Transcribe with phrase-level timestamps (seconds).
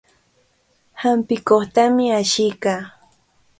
[1.01, 2.81] Hampikuqtami ashiykaa.